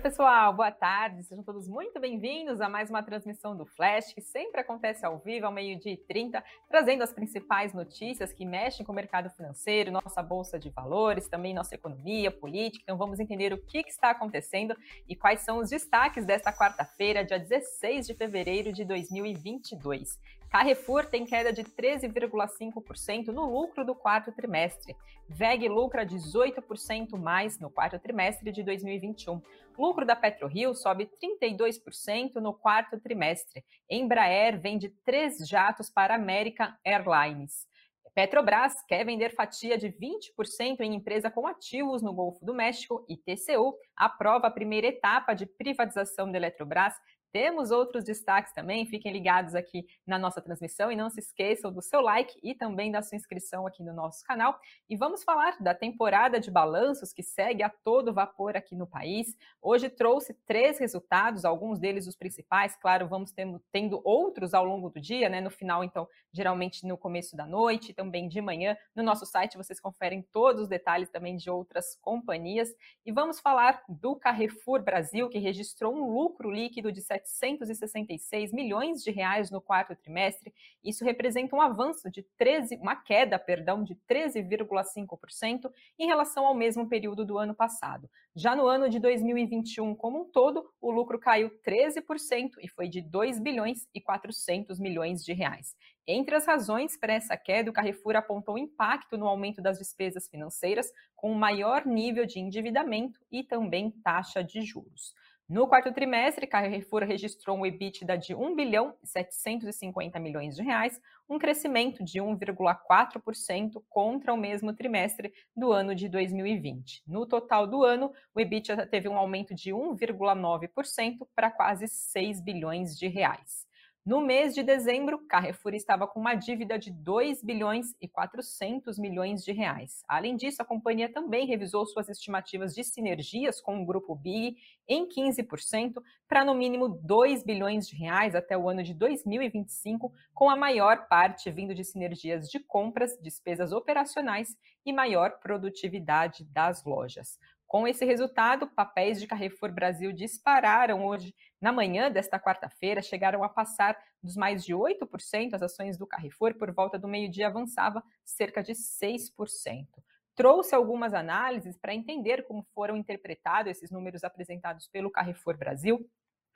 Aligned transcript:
Oi, 0.00 0.02
pessoal, 0.02 0.54
boa 0.54 0.70
tarde. 0.70 1.22
Sejam 1.24 1.44
todos 1.44 1.68
muito 1.68 2.00
bem-vindos 2.00 2.62
a 2.62 2.70
mais 2.70 2.88
uma 2.88 3.02
transmissão 3.02 3.54
do 3.54 3.66
Flash, 3.66 4.14
que 4.14 4.22
sempre 4.22 4.62
acontece 4.62 5.04
ao 5.04 5.18
vivo, 5.18 5.44
ao 5.44 5.52
meio-dia 5.52 5.92
e 5.92 5.96
30, 5.98 6.42
trazendo 6.70 7.02
as 7.02 7.12
principais 7.12 7.74
notícias 7.74 8.32
que 8.32 8.46
mexem 8.46 8.84
com 8.84 8.92
o 8.92 8.94
mercado 8.94 9.28
financeiro, 9.28 9.92
nossa 9.92 10.22
bolsa 10.22 10.58
de 10.58 10.70
valores, 10.70 11.28
também 11.28 11.52
nossa 11.52 11.74
economia, 11.74 12.30
política. 12.30 12.82
Então, 12.82 12.96
vamos 12.96 13.20
entender 13.20 13.52
o 13.52 13.58
que, 13.58 13.82
que 13.82 13.90
está 13.90 14.08
acontecendo 14.08 14.74
e 15.06 15.14
quais 15.14 15.42
são 15.42 15.58
os 15.58 15.68
destaques 15.68 16.24
desta 16.24 16.50
quarta-feira, 16.50 17.22
dia 17.22 17.38
16 17.38 18.06
de 18.06 18.14
fevereiro 18.14 18.72
de 18.72 18.86
2022. 18.86 20.18
Carrefour 20.50 21.06
tem 21.06 21.24
queda 21.24 21.52
de 21.52 21.62
13,5% 21.62 23.28
no 23.28 23.46
lucro 23.46 23.84
do 23.84 23.94
quarto 23.94 24.32
trimestre. 24.32 24.96
VEG 25.28 25.68
lucra 25.68 26.04
18% 26.04 27.16
mais 27.16 27.60
no 27.60 27.70
quarto 27.70 28.00
trimestre 28.00 28.50
de 28.50 28.64
2021. 28.64 29.40
Lucro 29.78 30.04
da 30.04 30.16
PetroRio 30.16 30.74
sobe 30.74 31.08
32% 31.22 32.34
no 32.36 32.52
quarto 32.52 32.98
trimestre. 32.98 33.64
Embraer 33.88 34.60
vende 34.60 34.88
três 35.04 35.38
jatos 35.46 35.88
para 35.88 36.16
American 36.16 36.72
Airlines. 36.84 37.68
Petrobras 38.12 38.74
quer 38.88 39.04
vender 39.04 39.32
fatia 39.32 39.78
de 39.78 39.88
20% 39.88 40.80
em 40.80 40.96
empresa 40.96 41.30
com 41.30 41.46
ativos 41.46 42.02
no 42.02 42.12
Golfo 42.12 42.44
do 42.44 42.52
México 42.52 43.06
e 43.08 43.16
TCU 43.16 43.72
aprova 43.96 44.48
a 44.48 44.50
primeira 44.50 44.88
etapa 44.88 45.32
de 45.32 45.46
privatização 45.46 46.30
da 46.30 46.36
Eletrobras 46.36 46.94
temos 47.32 47.70
outros 47.70 48.04
destaques 48.04 48.52
também, 48.52 48.86
fiquem 48.86 49.12
ligados 49.12 49.54
aqui 49.54 49.86
na 50.06 50.18
nossa 50.18 50.40
transmissão 50.40 50.90
e 50.90 50.96
não 50.96 51.08
se 51.08 51.20
esqueçam 51.20 51.72
do 51.72 51.80
seu 51.80 52.00
like 52.00 52.38
e 52.42 52.54
também 52.54 52.90
da 52.90 53.02
sua 53.02 53.16
inscrição 53.16 53.66
aqui 53.66 53.82
no 53.82 53.92
nosso 53.92 54.24
canal. 54.24 54.58
E 54.88 54.96
vamos 54.96 55.22
falar 55.22 55.56
da 55.60 55.74
temporada 55.74 56.40
de 56.40 56.50
balanços 56.50 57.12
que 57.12 57.22
segue 57.22 57.62
a 57.62 57.70
todo 57.70 58.12
vapor 58.12 58.56
aqui 58.56 58.74
no 58.74 58.86
país. 58.86 59.36
Hoje 59.62 59.88
trouxe 59.88 60.34
três 60.46 60.78
resultados, 60.78 61.44
alguns 61.44 61.78
deles 61.78 62.06
os 62.06 62.16
principais, 62.16 62.76
claro, 62.76 63.08
vamos 63.08 63.32
tendo, 63.32 64.00
outros 64.04 64.54
ao 64.54 64.64
longo 64.64 64.90
do 64.90 65.00
dia, 65.00 65.28
né? 65.28 65.40
No 65.40 65.50
final, 65.50 65.84
então, 65.84 66.08
geralmente 66.32 66.86
no 66.86 66.96
começo 66.96 67.36
da 67.36 67.46
noite, 67.46 67.92
também 67.92 68.28
de 68.28 68.40
manhã. 68.40 68.76
No 68.94 69.02
nosso 69.02 69.26
site 69.26 69.56
vocês 69.56 69.80
conferem 69.80 70.22
todos 70.32 70.62
os 70.62 70.68
detalhes 70.68 71.10
também 71.10 71.36
de 71.36 71.50
outras 71.50 71.96
companhias. 72.00 72.74
E 73.04 73.12
vamos 73.12 73.40
falar 73.40 73.82
do 73.88 74.16
Carrefour 74.16 74.82
Brasil, 74.82 75.28
que 75.28 75.38
registrou 75.38 75.94
um 75.94 76.12
lucro 76.12 76.50
líquido 76.50 76.90
de 76.92 77.00
766 77.24 78.52
milhões 78.52 79.02
de 79.02 79.10
reais 79.10 79.50
no 79.50 79.60
quarto 79.60 79.94
trimestre. 79.94 80.52
Isso 80.82 81.04
representa 81.04 81.54
um 81.54 81.60
avanço 81.60 82.10
de 82.10 82.22
13, 82.36 82.76
uma 82.76 82.96
queda, 82.96 83.38
perdão, 83.38 83.82
de 83.82 83.94
13,5% 84.08 85.70
em 85.98 86.06
relação 86.06 86.46
ao 86.46 86.54
mesmo 86.54 86.88
período 86.88 87.24
do 87.24 87.38
ano 87.38 87.54
passado. 87.54 88.08
Já 88.34 88.54
no 88.54 88.66
ano 88.66 88.88
de 88.88 88.98
2021 88.98 89.94
como 89.94 90.22
um 90.22 90.24
todo, 90.24 90.64
o 90.80 90.90
lucro 90.90 91.18
caiu 91.18 91.50
13% 91.66 92.50
e 92.62 92.68
foi 92.68 92.88
de 92.88 93.00
2 93.00 93.40
bilhões 93.40 93.88
e 93.94 94.00
400 94.00 94.78
milhões 94.78 95.24
de 95.24 95.32
reais. 95.32 95.74
Entre 96.06 96.34
as 96.34 96.46
razões 96.46 96.96
para 96.96 97.12
essa 97.12 97.36
queda, 97.36 97.70
o 97.70 97.72
Carrefour 97.72 98.16
apontou 98.16 98.58
impacto 98.58 99.16
no 99.16 99.26
aumento 99.26 99.62
das 99.62 99.78
despesas 99.78 100.28
financeiras, 100.28 100.90
com 101.14 101.30
um 101.30 101.38
maior 101.38 101.86
nível 101.86 102.26
de 102.26 102.40
endividamento 102.40 103.20
e 103.30 103.44
também 103.44 103.90
taxa 104.02 104.42
de 104.42 104.62
juros. 104.62 105.14
No 105.50 105.66
quarto 105.66 105.92
trimestre, 105.92 106.46
Carrefour 106.46 107.02
registrou 107.02 107.58
um 107.58 107.66
EBITDA 107.66 108.16
de 108.16 108.32
1 108.36 108.54
bilhão 108.54 108.94
e 109.02 109.06
750 109.08 110.16
milhões 110.20 110.54
de 110.54 110.62
reais, 110.62 111.00
um 111.28 111.40
crescimento 111.40 112.04
de 112.04 112.20
1,4% 112.20 113.82
contra 113.88 114.32
o 114.32 114.36
mesmo 114.36 114.72
trimestre 114.72 115.32
do 115.56 115.72
ano 115.72 115.92
de 115.92 116.08
2020. 116.08 117.02
No 117.04 117.26
total 117.26 117.66
do 117.66 117.82
ano, 117.82 118.12
o 118.32 118.40
EBITDA 118.40 118.86
teve 118.86 119.08
um 119.08 119.18
aumento 119.18 119.52
de 119.52 119.72
1,9% 119.72 121.26
para 121.34 121.50
quase 121.50 121.88
6 121.88 122.40
bilhões 122.40 122.96
de 122.96 123.08
reais. 123.08 123.66
No 124.10 124.20
mês 124.20 124.56
de 124.56 124.64
dezembro, 124.64 125.24
Carrefour 125.28 125.72
estava 125.72 126.04
com 126.04 126.18
uma 126.18 126.34
dívida 126.34 126.76
de 126.76 126.90
2 126.90 127.44
bilhões 127.44 127.94
e 128.00 128.08
400 128.08 128.98
milhões 128.98 129.44
de 129.44 129.52
reais. 129.52 130.02
Além 130.08 130.34
disso, 130.34 130.60
a 130.60 130.64
companhia 130.64 131.08
também 131.08 131.46
revisou 131.46 131.86
suas 131.86 132.08
estimativas 132.08 132.74
de 132.74 132.82
sinergias 132.82 133.60
com 133.60 133.80
o 133.80 133.86
grupo 133.86 134.16
Big 134.16 134.56
em 134.88 135.06
15% 135.06 136.02
para 136.26 136.44
no 136.44 136.56
mínimo 136.56 136.88
2 136.88 137.44
bilhões 137.44 137.86
de 137.86 137.94
reais 137.94 138.34
até 138.34 138.58
o 138.58 138.68
ano 138.68 138.82
de 138.82 138.94
2025, 138.94 140.12
com 140.34 140.50
a 140.50 140.56
maior 140.56 141.06
parte 141.06 141.48
vindo 141.48 141.72
de 141.72 141.84
sinergias 141.84 142.48
de 142.48 142.58
compras, 142.58 143.16
despesas 143.22 143.70
operacionais 143.70 144.56
e 144.84 144.92
maior 144.92 145.38
produtividade 145.38 146.42
das 146.46 146.84
lojas. 146.84 147.38
Com 147.70 147.86
esse 147.86 148.04
resultado, 148.04 148.66
papéis 148.66 149.20
de 149.20 149.28
Carrefour 149.28 149.70
Brasil 149.70 150.12
dispararam 150.12 151.06
hoje, 151.06 151.32
na 151.60 151.70
manhã 151.70 152.10
desta 152.10 152.36
quarta-feira, 152.36 153.00
chegaram 153.00 153.44
a 153.44 153.48
passar 153.48 153.96
dos 154.20 154.34
mais 154.34 154.64
de 154.64 154.74
8%. 154.74 155.54
As 155.54 155.62
ações 155.62 155.96
do 155.96 156.04
Carrefour, 156.04 156.52
por 156.54 156.72
volta 156.72 156.98
do 156.98 157.06
meio-dia, 157.06 157.46
avançava 157.46 158.02
cerca 158.24 158.60
de 158.60 158.72
6%. 158.72 159.86
Trouxe 160.34 160.74
algumas 160.74 161.14
análises 161.14 161.78
para 161.78 161.94
entender 161.94 162.42
como 162.42 162.66
foram 162.74 162.96
interpretados 162.96 163.70
esses 163.70 163.88
números 163.88 164.24
apresentados 164.24 164.88
pelo 164.88 165.08
Carrefour 165.08 165.56
Brasil. 165.56 166.04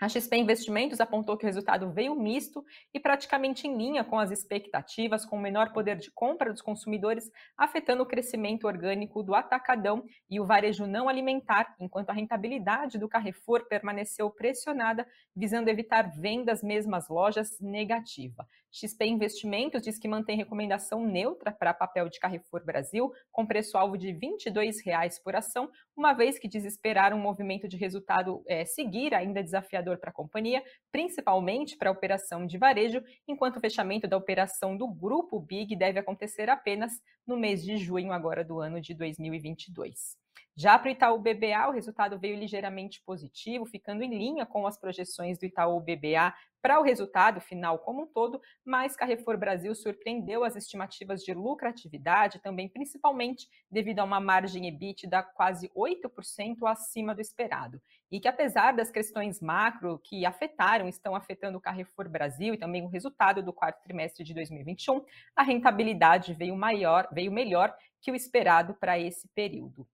A 0.04 0.08
XP 0.10 0.36
Investimentos 0.36 1.00
apontou 1.00 1.34
que 1.34 1.46
o 1.46 1.48
resultado 1.48 1.90
veio 1.90 2.14
misto 2.14 2.62
e 2.92 3.00
praticamente 3.00 3.66
em 3.66 3.74
linha 3.74 4.04
com 4.04 4.18
as 4.18 4.30
expectativas, 4.30 5.24
com 5.24 5.38
o 5.38 5.40
menor 5.40 5.72
poder 5.72 5.96
de 5.96 6.10
compra 6.10 6.52
dos 6.52 6.60
consumidores, 6.60 7.30
afetando 7.56 8.02
o 8.02 8.06
crescimento 8.06 8.66
orgânico 8.66 9.22
do 9.22 9.34
atacadão 9.34 10.04
e 10.28 10.38
o 10.38 10.44
varejo 10.44 10.86
não 10.86 11.08
alimentar, 11.08 11.74
enquanto 11.80 12.10
a 12.10 12.12
rentabilidade 12.12 12.98
do 12.98 13.08
Carrefour 13.08 13.66
permaneceu 13.66 14.28
pressionada, 14.28 15.06
visando 15.34 15.70
evitar 15.70 16.10
vendas 16.14 16.62
mesmas 16.62 17.08
lojas 17.08 17.58
negativa. 17.58 18.46
XP 18.70 19.06
Investimentos 19.06 19.82
diz 19.82 19.98
que 19.98 20.08
mantém 20.08 20.36
recomendação 20.36 21.06
neutra 21.06 21.52
para 21.52 21.72
papel 21.72 22.08
de 22.08 22.18
Carrefour 22.18 22.62
Brasil, 22.64 23.10
com 23.30 23.46
preço-alvo 23.46 23.96
de 23.96 24.08
R$ 24.10 24.18
22,00 24.20 25.22
por 25.22 25.36
ação, 25.36 25.70
uma 25.96 26.12
vez 26.12 26.38
que 26.40 26.48
desesperar 26.48 27.14
um 27.14 27.20
movimento 27.20 27.68
de 27.68 27.76
resultado 27.76 28.42
é, 28.48 28.64
seguir 28.64 29.14
ainda 29.14 29.42
desafiador 29.42 29.93
para 29.98 30.10
a 30.10 30.12
companhia, 30.12 30.62
principalmente 30.90 31.76
para 31.76 31.90
a 31.90 31.92
operação 31.92 32.46
de 32.46 32.58
varejo, 32.58 33.02
enquanto 33.26 33.56
o 33.56 33.60
fechamento 33.60 34.08
da 34.08 34.16
operação 34.16 34.76
do 34.76 34.88
Grupo 34.88 35.38
Big 35.40 35.76
deve 35.76 35.98
acontecer 35.98 36.48
apenas 36.48 36.92
no 37.26 37.36
mês 37.36 37.62
de 37.62 37.76
junho 37.76 38.12
agora 38.12 38.44
do 38.44 38.60
ano 38.60 38.80
de 38.80 38.94
2022. 38.94 40.23
Já 40.56 40.78
para 40.78 40.88
o 40.88 40.92
Itaú 40.92 41.18
BBA, 41.18 41.68
o 41.68 41.72
resultado 41.72 42.16
veio 42.16 42.38
ligeiramente 42.38 43.02
positivo, 43.04 43.66
ficando 43.66 44.04
em 44.04 44.16
linha 44.16 44.46
com 44.46 44.66
as 44.68 44.78
projeções 44.78 45.36
do 45.36 45.44
Itaú 45.44 45.80
BBA 45.80 46.32
para 46.62 46.80
o 46.80 46.82
resultado 46.82 47.40
final 47.40 47.80
como 47.80 48.04
um 48.04 48.06
todo, 48.06 48.40
mas 48.64 48.96
Carrefour 48.96 49.36
Brasil 49.36 49.74
surpreendeu 49.74 50.44
as 50.44 50.56
estimativas 50.56 51.22
de 51.22 51.34
lucratividade, 51.34 52.38
também 52.38 52.68
principalmente 52.68 53.46
devido 53.70 53.98
a 53.98 54.04
uma 54.04 54.18
margem 54.18 54.68
EBITDA 54.68 55.24
quase 55.24 55.68
8% 55.76 56.66
acima 56.66 57.14
do 57.14 57.20
esperado. 57.20 57.82
E 58.10 58.20
que 58.20 58.28
apesar 58.28 58.72
das 58.72 58.90
questões 58.90 59.42
macro 59.42 59.98
que 60.04 60.24
afetaram, 60.24 60.88
estão 60.88 61.16
afetando 61.16 61.58
o 61.58 61.60
Carrefour 61.60 62.08
Brasil 62.08 62.54
e 62.54 62.58
também 62.58 62.82
o 62.82 62.88
resultado 62.88 63.42
do 63.42 63.52
quarto 63.52 63.82
trimestre 63.82 64.24
de 64.24 64.32
2021, 64.32 65.04
a 65.34 65.42
rentabilidade 65.42 66.32
veio 66.32 66.56
maior, 66.56 67.08
veio 67.12 67.32
melhor 67.32 67.76
que 68.00 68.12
o 68.12 68.14
esperado 68.14 68.72
para 68.72 68.98
esse 68.98 69.28
período. 69.34 69.86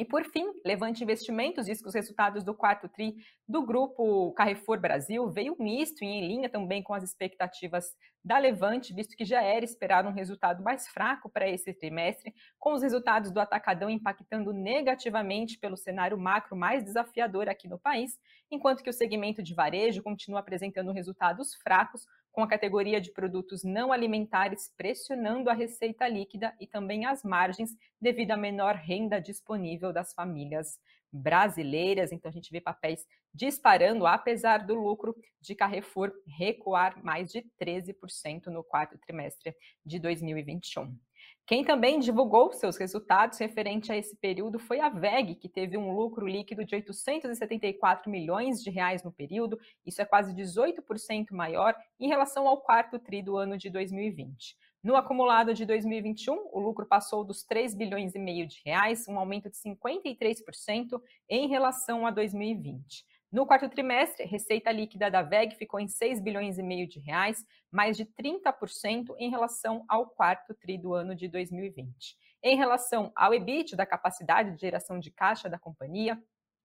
E 0.00 0.04
por 0.06 0.24
fim, 0.24 0.50
Levante 0.64 1.04
Investimentos 1.04 1.66
diz 1.66 1.82
que 1.82 1.86
os 1.86 1.92
resultados 1.92 2.42
do 2.42 2.54
quarto 2.54 2.88
TRI 2.88 3.16
do 3.46 3.62
grupo 3.66 4.32
Carrefour 4.32 4.80
Brasil 4.80 5.28
veio 5.28 5.54
misto 5.58 6.02
e 6.02 6.06
em 6.06 6.26
linha 6.26 6.48
também 6.48 6.82
com 6.82 6.94
as 6.94 7.04
expectativas 7.04 7.94
da 8.24 8.38
Levante, 8.38 8.94
visto 8.94 9.14
que 9.14 9.26
já 9.26 9.42
era 9.42 9.62
esperado 9.62 10.08
um 10.08 10.12
resultado 10.12 10.62
mais 10.62 10.88
fraco 10.88 11.28
para 11.28 11.46
esse 11.46 11.74
trimestre, 11.74 12.34
com 12.58 12.72
os 12.72 12.82
resultados 12.82 13.30
do 13.30 13.40
atacadão 13.40 13.90
impactando 13.90 14.54
negativamente 14.54 15.58
pelo 15.58 15.76
cenário 15.76 16.16
macro 16.16 16.56
mais 16.56 16.82
desafiador 16.82 17.50
aqui 17.50 17.68
no 17.68 17.78
país, 17.78 18.18
enquanto 18.50 18.82
que 18.82 18.88
o 18.88 18.94
segmento 18.94 19.42
de 19.42 19.52
varejo 19.52 20.02
continua 20.02 20.40
apresentando 20.40 20.92
resultados 20.92 21.54
fracos, 21.56 22.06
com 22.32 22.42
a 22.42 22.48
categoria 22.48 23.00
de 23.00 23.12
produtos 23.12 23.64
não 23.64 23.92
alimentares 23.92 24.72
pressionando 24.76 25.50
a 25.50 25.54
receita 25.54 26.06
líquida 26.06 26.54
e 26.60 26.66
também 26.66 27.04
as 27.04 27.22
margens 27.22 27.76
devido 28.00 28.30
à 28.32 28.36
menor 28.36 28.76
renda 28.76 29.20
disponível 29.20 29.92
das 29.92 30.12
famílias 30.14 30.78
brasileiras. 31.12 32.12
Então 32.12 32.28
a 32.28 32.32
gente 32.32 32.50
vê 32.50 32.60
papéis 32.60 33.06
disparando, 33.32 34.06
apesar 34.06 34.58
do 34.58 34.74
lucro 34.74 35.14
de 35.40 35.54
Carrefour 35.54 36.12
recuar 36.26 37.02
mais 37.04 37.30
de 37.30 37.44
13% 37.60 38.46
no 38.46 38.62
quarto 38.64 38.98
trimestre 38.98 39.54
de 39.84 39.98
2021. 39.98 40.96
Quem 41.46 41.64
também 41.64 41.98
divulgou 41.98 42.52
seus 42.52 42.76
resultados 42.76 43.38
referente 43.38 43.90
a 43.90 43.96
esse 43.96 44.14
período 44.16 44.58
foi 44.58 44.78
a 44.78 44.88
VEG, 44.88 45.34
que 45.34 45.48
teve 45.48 45.76
um 45.76 45.92
lucro 45.92 46.24
líquido 46.26 46.64
de 46.64 46.76
874 46.76 48.08
milhões 48.08 48.62
de 48.62 48.70
reais 48.70 49.02
no 49.02 49.10
período, 49.10 49.58
isso 49.84 50.00
é 50.00 50.04
quase 50.04 50.32
18% 50.32 51.32
maior 51.32 51.74
em 51.98 52.06
relação 52.06 52.46
ao 52.46 52.60
quarto 52.60 53.00
tri 53.00 53.20
do 53.20 53.36
ano 53.36 53.58
de 53.58 53.68
2020. 53.68 54.56
No 54.82 54.96
acumulado 54.96 55.52
de 55.52 55.66
2021, 55.66 56.48
o 56.52 56.58
lucro 56.58 56.86
passou 56.86 57.22
dos 57.22 57.44
3 57.44 57.74
bilhões 57.74 58.14
e 58.14 58.18
meio 58.18 58.46
de 58.46 58.62
reais, 58.64 59.06
um 59.06 59.18
aumento 59.18 59.50
de 59.50 59.56
53% 59.58 60.98
em 61.28 61.48
relação 61.48 62.06
a 62.06 62.10
2020. 62.10 63.04
No 63.30 63.44
quarto 63.44 63.68
trimestre, 63.68 64.24
receita 64.24 64.72
líquida 64.72 65.10
da 65.10 65.20
VEG 65.20 65.54
ficou 65.54 65.78
em 65.78 65.86
6 65.86 66.22
bilhões 66.22 66.56
e 66.56 66.62
meio 66.62 66.88
de 66.88 66.98
reais, 66.98 67.44
mais 67.70 67.94
de 67.94 68.06
30% 68.06 69.14
em 69.18 69.28
relação 69.28 69.84
ao 69.86 70.06
quarto 70.06 70.54
tri 70.54 70.78
do 70.78 70.94
ano 70.94 71.14
de 71.14 71.28
2020. 71.28 72.16
Em 72.42 72.56
relação 72.56 73.12
ao 73.14 73.34
EBIT, 73.34 73.76
da 73.76 73.84
capacidade 73.84 74.54
de 74.54 74.60
geração 74.62 74.98
de 74.98 75.10
caixa 75.10 75.46
da 75.46 75.58
companhia, 75.58 76.18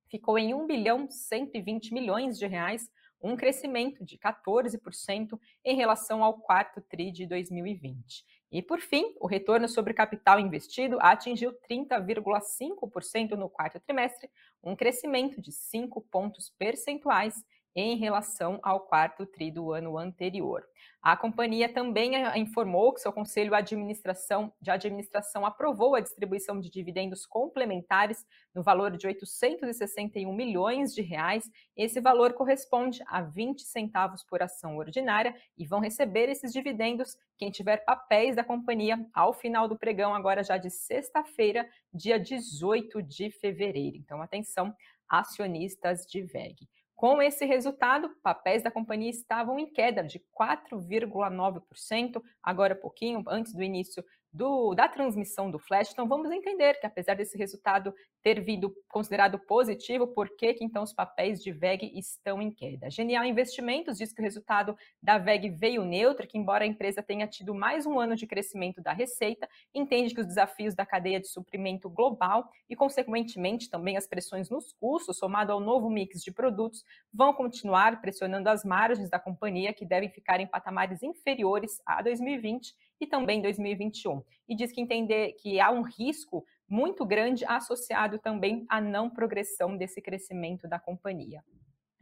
ficou 0.09 0.39
em 0.39 0.53
1 0.53 0.65
bilhão 0.65 1.11
120 1.11 1.93
milhões 1.93 2.39
de 2.39 2.47
reais, 2.47 2.89
um 3.25 3.35
crescimento 3.35 4.05
de 4.05 4.19
14% 4.19 5.39
em 5.65 5.75
relação 5.75 6.23
ao 6.23 6.35
quarto 6.35 6.79
TRI 6.79 7.11
de 7.11 7.25
2020. 7.25 8.23
E, 8.51 8.61
por 8.61 8.79
fim, 8.79 9.15
o 9.19 9.25
retorno 9.25 9.67
sobre 9.67 9.95
capital 9.95 10.39
investido 10.39 10.99
atingiu 11.01 11.51
30,5% 11.67 13.31
no 13.31 13.49
quarto 13.49 13.79
trimestre, 13.79 14.29
um 14.63 14.75
crescimento 14.75 15.41
de 15.41 15.51
5 15.51 16.01
pontos 16.01 16.53
percentuais 16.55 17.43
em 17.75 17.97
relação 17.97 18.57
ao 18.63 18.79
quarto 18.79 19.25
TRI 19.25 19.51
do 19.51 19.73
ano 19.73 19.97
anterior. 19.97 20.63
A 21.01 21.15
companhia 21.15 21.71
também 21.71 22.15
eh, 22.15 22.37
informou 22.39 22.93
que 22.93 23.01
seu 23.01 23.11
conselho 23.11 23.49
de 23.49 23.55
administração, 23.55 24.51
de 24.61 24.71
administração 24.71 25.45
aprovou 25.45 25.93
a 25.93 25.99
distribuição 25.99 26.59
de 26.59 26.69
dividendos 26.71 27.25
complementares 27.25 28.25
no 28.55 28.63
valor 28.63 28.95
de 28.95 29.05
861 29.05 30.33
milhões 30.33 30.95
de 30.95 31.01
reais. 31.01 31.43
Esse 31.75 31.99
valor 31.99 32.33
corresponde 32.33 33.03
a 33.07 33.21
20 33.21 33.61
centavos 33.63 34.23
por 34.23 34.41
ação 34.41 34.77
ordinária 34.77 35.35
e 35.57 35.67
vão 35.67 35.79
receber 35.79 36.29
esses 36.29 36.53
dividendos 36.53 37.17
quem 37.37 37.51
tiver 37.51 37.83
papéis 37.83 38.35
da 38.35 38.43
companhia 38.43 38.97
ao 39.13 39.33
final 39.33 39.67
do 39.67 39.77
pregão, 39.77 40.15
agora 40.15 40.43
já 40.43 40.57
de 40.57 40.69
sexta-feira, 40.69 41.67
dia 41.93 42.17
18 42.17 43.03
de 43.03 43.29
fevereiro. 43.29 43.97
Então, 43.97 44.21
atenção, 44.21 44.73
acionistas 45.07 46.05
de 46.05 46.23
VEG. 46.23 46.67
Com 46.95 47.21
esse 47.21 47.45
resultado, 47.45 48.09
papéis 48.23 48.63
da 48.63 48.71
companhia 48.71 49.09
estavam 49.09 49.59
em 49.59 49.71
queda 49.71 50.01
de 50.01 50.19
4,9%, 50.33 52.21
agora 52.41 52.73
pouquinho 52.73 53.21
antes 53.27 53.53
do 53.53 53.61
início 53.61 54.03
do, 54.35 54.75
da 54.75 54.89
transmissão 54.89 55.49
do 55.49 55.57
flash. 55.57 55.91
Então 55.91 56.07
vamos 56.07 56.29
entender 56.29 56.73
que 56.79 56.85
apesar 56.85 57.15
desse 57.15 57.37
resultado 57.37 57.93
ter 58.21 58.41
vindo 58.41 58.75
considerado 58.89 59.39
positivo, 59.39 60.07
por 60.07 60.35
que, 60.35 60.53
que 60.53 60.63
então 60.63 60.83
os 60.83 60.91
papéis 60.91 61.41
de 61.41 61.51
VEG 61.51 61.97
estão 61.97 62.41
em 62.41 62.51
queda? 62.51 62.89
Genial 62.89 63.23
Investimentos 63.23 63.97
diz 63.97 64.11
que 64.11 64.21
o 64.21 64.23
resultado 64.23 64.77
da 65.01 65.17
VEG 65.17 65.49
veio 65.51 65.85
neutro, 65.85 66.27
que 66.27 66.37
embora 66.37 66.65
a 66.65 66.67
empresa 66.67 67.01
tenha 67.01 67.25
tido 67.27 67.55
mais 67.55 67.85
um 67.85 67.97
ano 67.97 68.15
de 68.15 68.27
crescimento 68.27 68.81
da 68.81 68.91
receita, 68.91 69.47
entende 69.73 70.13
que 70.13 70.19
os 70.19 70.27
desafios 70.27 70.75
da 70.75 70.85
cadeia 70.85 71.19
de 71.19 71.29
suprimento 71.29 71.89
global 71.89 72.49
e, 72.69 72.75
consequentemente, 72.75 73.69
também 73.69 73.95
as 73.95 74.07
pressões 74.07 74.49
nos 74.49 74.73
custos, 74.73 75.17
somado 75.17 75.53
ao 75.53 75.61
novo 75.61 75.89
mix 75.89 76.21
de 76.21 76.31
produtos, 76.31 76.83
vão 77.13 77.33
continuar 77.33 78.01
pressionando 78.01 78.49
as 78.49 78.65
margens 78.65 79.09
da 79.09 79.19
companhia, 79.19 79.73
que 79.73 79.85
devem 79.85 80.09
ficar 80.09 80.41
em 80.41 80.47
patamares 80.47 81.01
inferiores 81.01 81.81
a 81.85 82.01
2020 82.01 82.73
e 82.99 83.07
também 83.07 83.41
2021. 83.41 84.23
E 84.47 84.55
diz 84.55 84.71
que 84.71 84.81
entender 84.81 85.33
que 85.33 85.59
há 85.59 85.71
um 85.71 85.81
risco 85.81 86.45
muito 86.67 87.05
grande 87.05 87.45
associado 87.45 88.19
também 88.19 88.65
à 88.69 88.81
não 88.81 89.09
progressão 89.09 89.77
desse 89.77 90.01
crescimento 90.01 90.67
da 90.67 90.79
companhia. 90.79 91.43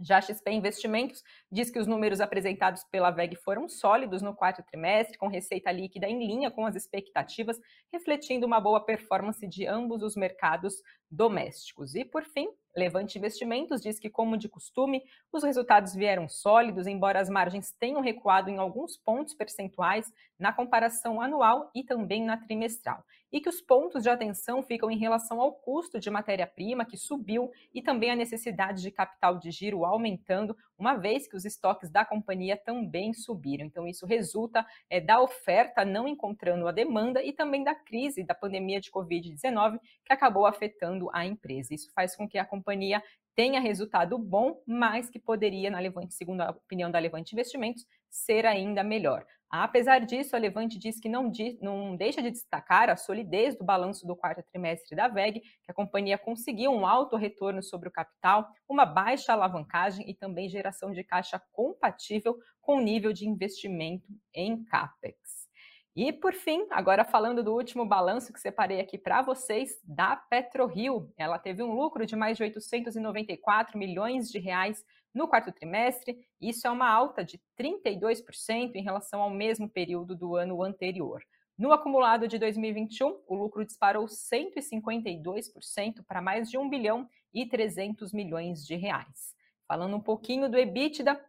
Já 0.04 0.18
a 0.18 0.22
XP 0.22 0.52
Investimentos 0.52 1.24
diz 1.50 1.72
que 1.72 1.80
os 1.80 1.88
números 1.88 2.20
apresentados 2.20 2.84
pela 2.84 3.10
VEG 3.10 3.38
foram 3.38 3.70
sólidos 3.70 4.22
no 4.22 4.36
quarto 4.36 4.62
trimestre, 4.62 5.18
com 5.18 5.28
receita 5.28 5.72
líquida 5.72 6.08
em 6.08 6.28
linha 6.28 6.52
com 6.52 6.66
as 6.66 6.76
expectativas, 6.76 7.58
refletindo 7.92 8.46
uma 8.46 8.60
boa 8.60 8.84
performance 8.86 9.48
de 9.48 9.66
ambos 9.66 10.04
os 10.04 10.18
mercados 10.18 10.76
domésticos. 11.10 11.96
E, 11.96 12.04
por 12.04 12.26
fim, 12.26 12.50
Levante 12.76 13.18
Investimentos 13.18 13.82
diz 13.82 13.98
que, 13.98 14.10
como 14.10 14.38
de 14.38 14.50
costume, 14.50 15.02
os 15.32 15.44
resultados 15.44 15.94
vieram 15.96 16.28
sólidos, 16.28 16.86
embora 16.86 17.22
as 17.22 17.30
margens 17.30 17.72
tenham 17.72 18.02
recuado 18.02 18.50
em 18.50 18.58
alguns 18.58 18.98
pontos 18.98 19.34
percentuais 19.34 20.12
na 20.38 20.52
comparação 20.52 21.22
anual 21.22 21.72
e 21.74 21.82
também 21.82 22.24
na 22.24 22.36
trimestral, 22.36 23.06
e 23.34 23.42
que 23.42 23.50
os 23.50 23.60
pontos 23.60 24.04
de 24.04 24.10
atenção 24.10 24.62
ficam 24.62 24.92
em 24.92 24.98
relação 24.98 25.42
ao 25.42 25.52
custo 25.52 26.00
de 26.00 26.12
matéria-prima, 26.12 26.86
que 26.86 26.96
subiu, 26.96 27.50
e 27.74 27.82
também 27.82 28.12
a 28.12 28.16
necessidade 28.16 28.84
de 28.84 28.92
capital 28.92 29.40
de 29.40 29.50
giro 29.50 29.84
aumentando, 29.84 30.56
uma 30.78 30.94
vez 30.94 31.28
que 31.28 31.36
os 31.36 31.44
estoques 31.44 31.90
da 31.90 32.06
companhia 32.06 32.56
também 32.56 33.12
subiram. 33.12 33.66
Então, 33.66 33.88
isso 33.88 34.06
resulta 34.06 34.64
é, 34.88 35.02
da 35.02 35.20
oferta 35.20 35.84
não 35.84 36.08
encontrando 36.08 36.68
a 36.68 36.72
demanda 36.72 37.24
e 37.24 37.34
também 37.34 37.64
da 37.64 37.74
crise 37.74 38.24
da 38.24 38.36
pandemia 38.36 38.80
de 38.80 38.92
Covid-19, 38.92 39.80
que 40.06 40.14
acabou 40.14 40.46
afetando 40.46 41.10
a 41.12 41.26
empresa. 41.26 41.74
Isso 41.74 41.92
faz 41.96 42.16
com 42.16 42.30
que 42.30 42.38
a 42.38 42.46
companhia 42.46 43.02
tenha 43.36 43.60
resultado 43.60 44.16
bom, 44.18 44.62
mas 44.66 45.10
que 45.10 45.18
poderia, 45.18 45.72
na 45.72 45.80
Levante, 45.80 46.14
segundo 46.14 46.42
a 46.42 46.52
opinião 46.52 46.92
da 46.92 47.00
Levante 47.00 47.34
Investimentos, 47.34 47.84
ser 48.14 48.46
ainda 48.46 48.84
melhor. 48.84 49.26
Apesar 49.50 50.00
disso, 50.00 50.36
a 50.36 50.40
Levante 50.40 50.80
diz 50.80 51.00
que 51.00 51.10
não, 51.10 51.32
não, 51.62 51.96
deixa 51.96 52.22
de 52.22 52.32
destacar 52.32 52.90
a 52.90 52.96
solidez 52.96 53.56
do 53.56 53.64
balanço 53.64 54.06
do 54.06 54.16
quarto 54.16 54.44
trimestre 54.52 54.96
da 54.96 55.08
VEG, 55.08 55.42
que 55.42 55.72
a 55.72 55.74
companhia 55.74 56.18
conseguiu 56.18 56.72
um 56.72 56.88
alto 56.88 57.16
retorno 57.16 57.62
sobre 57.62 57.88
o 57.88 57.92
capital, 57.92 58.48
uma 58.68 58.86
baixa 58.86 59.34
alavancagem 59.34 60.10
e 60.10 60.14
também 60.16 60.50
geração 60.50 60.92
de 60.92 61.04
caixa 61.04 61.42
compatível 61.52 62.38
com 62.62 62.78
o 62.78 62.82
nível 62.82 63.14
de 63.14 63.28
investimento 63.28 64.08
em 64.34 64.64
CAPEX. 64.64 65.48
E 65.96 66.12
por 66.12 66.34
fim, 66.34 66.66
agora 66.72 67.06
falando 67.06 67.44
do 67.44 67.54
último 67.54 67.86
balanço 67.86 68.34
que 68.34 68.40
separei 68.40 68.80
aqui 68.80 68.98
para 68.98 69.22
vocês, 69.22 69.80
da 69.84 70.16
PetroRio. 70.16 71.14
Ela 71.16 71.38
teve 71.38 71.62
um 71.62 71.76
lucro 71.76 72.08
de 72.08 72.16
mais 72.16 72.38
de 72.38 72.44
894 72.44 73.78
milhões 73.78 74.32
de 74.32 74.40
reais 74.40 74.84
no 75.14 75.28
quarto 75.28 75.52
trimestre. 75.52 76.26
Isso 76.42 76.66
é 76.66 76.70
uma 76.70 76.90
alta 76.90 77.24
de 77.24 77.40
32% 77.60 78.76
em 78.76 78.84
relação 78.84 79.22
ao 79.22 79.30
mesmo 79.30 79.70
período 79.70 80.16
do 80.16 80.36
ano 80.36 80.64
anterior. 80.64 81.22
No 81.58 81.72
acumulado 81.72 82.28
de 82.28 82.40
2021, 82.40 83.22
o 83.28 83.36
lucro 83.36 83.64
disparou 83.64 84.06
152% 84.06 86.04
para 86.08 86.22
mais 86.22 86.50
de 86.50 86.58
1 86.58 86.68
bilhão 86.68 87.08
e 87.34 87.46
300 87.46 88.12
milhões 88.12 88.66
de 88.66 88.76
reais. 88.76 89.36
Falando 89.68 89.96
um 89.96 90.02
pouquinho 90.02 90.50
do 90.50 90.58
EBITDA, 90.58 91.24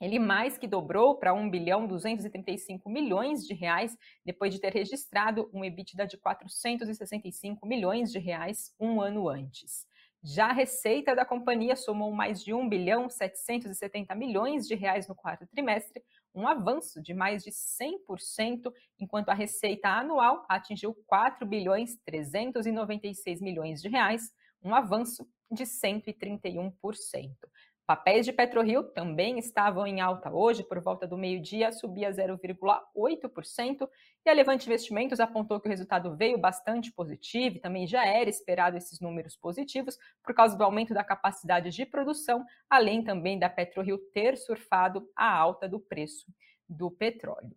ele 0.00 0.18
mais 0.18 0.56
que 0.56 0.66
dobrou 0.66 1.14
para 1.16 1.34
1 1.34 1.50
bilhão 1.50 1.86
235 1.86 2.88
milhões 2.88 3.46
de 3.46 3.52
reais, 3.52 3.96
depois 4.24 4.52
de 4.52 4.60
ter 4.60 4.72
registrado 4.72 5.50
um 5.52 5.64
EBITDA 5.64 6.06
de 6.06 6.16
465 6.16 7.66
milhões 7.66 8.10
de 8.10 8.18
reais 8.18 8.74
um 8.80 9.00
ano 9.00 9.28
antes. 9.28 9.86
Já 10.22 10.48
a 10.48 10.52
receita 10.52 11.16
da 11.16 11.24
companhia 11.24 11.74
somou 11.74 12.12
mais 12.12 12.44
de 12.44 12.52
1 12.52 12.68
bilhão 12.68 13.08
770 13.08 14.14
milhões 14.14 14.66
de 14.68 14.74
reais 14.74 15.08
no 15.08 15.14
quarto 15.14 15.46
trimestre, 15.46 16.02
um 16.34 16.46
avanço 16.46 17.00
de 17.00 17.14
mais 17.14 17.42
de 17.42 17.50
100%, 17.50 18.70
enquanto 18.98 19.30
a 19.30 19.34
receita 19.34 19.88
anual 19.88 20.44
atingiu 20.46 20.94
4 21.06 21.46
bilhões 21.46 21.96
396 22.04 23.40
milhões 23.40 23.80
de 23.80 23.88
reais, 23.88 24.30
um 24.62 24.74
avanço 24.74 25.26
de 25.50 25.64
131%. 25.64 27.49
Papéis 27.90 28.24
de 28.24 28.32
PetroRio 28.32 28.84
também 28.84 29.36
estavam 29.36 29.84
em 29.84 30.00
alta 30.00 30.32
hoje, 30.32 30.62
por 30.62 30.80
volta 30.80 31.08
do 31.08 31.18
meio-dia, 31.18 31.72
subia 31.72 32.08
0,8%, 32.08 33.88
e 34.24 34.30
a 34.30 34.32
Levante 34.32 34.68
Investimentos 34.68 35.18
apontou 35.18 35.58
que 35.58 35.66
o 35.66 35.68
resultado 35.68 36.16
veio 36.16 36.38
bastante 36.38 36.92
positivo, 36.92 37.56
e 37.56 37.60
também 37.60 37.88
já 37.88 38.06
era 38.06 38.30
esperado 38.30 38.76
esses 38.76 39.00
números 39.00 39.34
positivos, 39.34 39.98
por 40.22 40.32
causa 40.32 40.56
do 40.56 40.62
aumento 40.62 40.94
da 40.94 41.02
capacidade 41.02 41.70
de 41.70 41.84
produção, 41.84 42.44
além 42.70 43.02
também 43.02 43.40
da 43.40 43.50
PetroRio 43.50 43.98
ter 44.14 44.36
surfado 44.36 45.10
a 45.16 45.28
alta 45.28 45.68
do 45.68 45.80
preço 45.80 46.32
do 46.68 46.92
petróleo. 46.92 47.56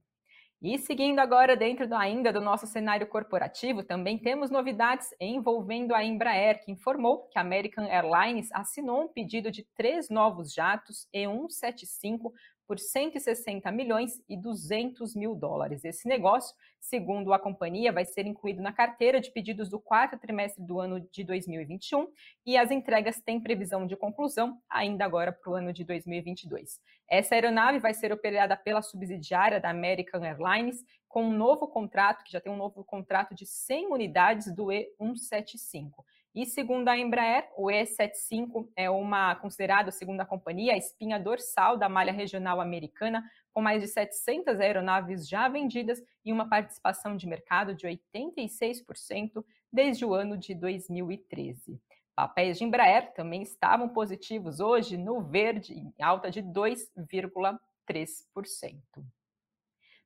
E 0.64 0.78
seguindo 0.78 1.20
agora 1.20 1.58
dentro 1.58 1.86
do, 1.86 1.94
ainda 1.94 2.32
do 2.32 2.40
nosso 2.40 2.66
cenário 2.66 3.06
corporativo, 3.06 3.84
também 3.84 4.18
temos 4.18 4.50
novidades 4.50 5.10
envolvendo 5.20 5.94
a 5.94 6.02
Embraer, 6.06 6.64
que 6.64 6.72
informou 6.72 7.28
que 7.28 7.38
a 7.38 7.42
American 7.42 7.84
Airlines 7.84 8.50
assinou 8.54 9.02
um 9.02 9.08
pedido 9.10 9.52
de 9.52 9.68
três 9.76 10.10
novos 10.10 10.54
jatos 10.54 11.06
E175 11.14 12.32
por 12.74 12.80
160 12.80 13.72
milhões 13.72 14.20
e 14.28 14.36
200 14.36 15.16
mil 15.16 15.36
dólares. 15.36 15.86
Esse 15.86 16.08
negócio, 16.08 16.56
segundo 16.80 17.32
a 17.32 17.38
companhia, 17.38 17.92
vai 17.92 18.04
ser 18.04 18.26
incluído 18.26 18.64
na 18.64 18.74
carteira 18.74 19.22
de 19.22 19.30
pedidos 19.30 19.70
do 19.70 19.80
quarto 19.80 20.18
trimestre 20.18 20.66
do 20.66 20.80
ano 20.80 21.00
de 21.12 21.24
2021 21.24 22.08
e 22.44 22.58
as 22.58 22.72
entregas 22.72 23.22
têm 23.22 23.40
previsão 23.40 23.86
de 23.86 23.96
conclusão 23.96 24.60
ainda 24.68 25.06
agora 25.06 25.32
para 25.32 25.52
o 25.52 25.54
ano 25.54 25.72
de 25.72 25.84
2022. 25.84 26.80
Essa 27.08 27.36
aeronave 27.36 27.78
vai 27.78 27.94
ser 27.94 28.12
operada 28.12 28.58
pela 28.58 28.82
subsidiária 28.82 29.60
da 29.60 29.70
American 29.70 30.24
Airlines 30.24 30.84
com 31.08 31.26
um 31.26 31.38
novo 31.38 31.68
contrato, 31.68 32.24
que 32.24 32.32
já 32.32 32.42
tem 32.42 32.52
um 32.52 32.58
novo 32.58 32.84
contrato 32.84 33.36
de 33.36 33.46
100 33.46 33.92
unidades 33.92 34.52
do 34.52 34.70
E175. 34.70 35.92
E 36.36 36.48
segundo 36.48 36.88
a 36.88 36.98
Embraer, 36.98 37.48
o 37.56 37.68
E75 37.68 38.68
é 38.76 38.90
uma 38.90 39.36
considerada, 39.36 39.92
segundo 39.92 40.22
a 40.22 40.26
companhia, 40.26 40.74
a 40.74 40.78
espinha 40.78 41.20
dorsal 41.20 41.78
da 41.78 41.88
malha 41.88 42.12
regional 42.12 42.60
americana, 42.60 43.24
com 43.54 43.62
mais 43.62 43.84
de 43.84 43.88
700 43.88 44.60
aeronaves 44.60 45.30
já 45.30 45.48
vendidas 45.48 46.02
e 46.26 46.34
uma 46.34 46.50
participação 46.50 47.16
de 47.16 47.28
mercado 47.28 47.76
de 47.76 47.86
86% 47.88 49.46
desde 49.72 50.04
o 50.06 50.14
ano 50.16 50.36
de 50.36 50.56
2013. 50.56 51.80
Papéis 52.16 52.58
de 52.58 52.64
Embraer 52.64 53.14
também 53.14 53.44
estavam 53.44 53.90
positivos 53.90 54.60
hoje 54.60 54.98
no 54.98 55.22
verde, 55.22 55.74
em 55.74 55.94
alta 56.02 56.32
de 56.32 56.42
2,3%. 56.42 57.58